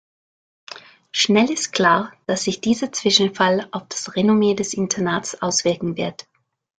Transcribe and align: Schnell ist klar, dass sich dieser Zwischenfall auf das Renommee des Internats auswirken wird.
Schnell 1.11 1.51
ist 1.51 1.73
klar, 1.73 2.11
dass 2.25 2.45
sich 2.45 2.59
dieser 2.59 2.91
Zwischenfall 2.91 3.67
auf 3.71 3.83
das 3.89 4.15
Renommee 4.15 4.55
des 4.55 4.73
Internats 4.73 5.39
auswirken 5.43 5.95
wird. 5.95 6.25